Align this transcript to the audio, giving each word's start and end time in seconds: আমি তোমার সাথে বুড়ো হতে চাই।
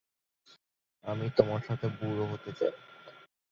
আমি 1.07 1.25
তোমার 1.37 1.61
সাথে 1.67 1.87
বুড়ো 1.97 2.25
হতে 2.27 2.51
চাই। 2.51 2.73